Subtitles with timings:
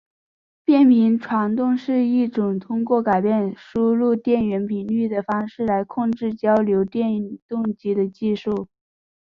[0.65, 8.67] 变频传动是一种通过改变输入电源频率的方式来控制交流电动机的技术。